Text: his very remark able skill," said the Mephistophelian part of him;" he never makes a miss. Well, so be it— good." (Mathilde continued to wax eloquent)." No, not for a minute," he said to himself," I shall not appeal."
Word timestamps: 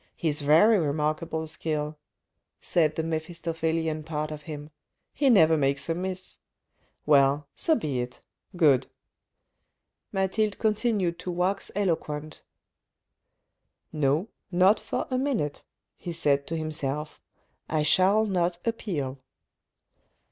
his 0.15 0.41
very 0.41 0.79
remark 0.79 1.21
able 1.21 1.45
skill," 1.45 1.95
said 2.59 2.95
the 2.95 3.03
Mephistophelian 3.03 4.01
part 4.01 4.31
of 4.31 4.41
him;" 4.41 4.71
he 5.13 5.29
never 5.29 5.55
makes 5.55 5.89
a 5.89 5.93
miss. 5.93 6.39
Well, 7.05 7.47
so 7.53 7.75
be 7.75 7.99
it— 8.01 8.19
good." 8.55 8.87
(Mathilde 10.11 10.57
continued 10.57 11.19
to 11.19 11.29
wax 11.31 11.69
eloquent)." 11.75 12.41
No, 13.93 14.29
not 14.51 14.79
for 14.79 15.05
a 15.11 15.19
minute," 15.19 15.63
he 15.99 16.11
said 16.11 16.47
to 16.47 16.57
himself," 16.57 17.21
I 17.69 17.83
shall 17.83 18.25
not 18.25 18.57
appeal." 18.65 19.19